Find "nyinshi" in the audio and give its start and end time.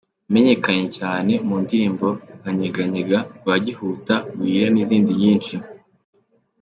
5.21-5.55